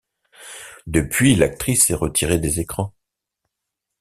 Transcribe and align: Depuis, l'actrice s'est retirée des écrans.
Depuis, 0.87 1.35
l'actrice 1.35 1.85
s'est 1.85 1.93
retirée 1.93 2.39
des 2.39 2.59
écrans. 2.59 2.91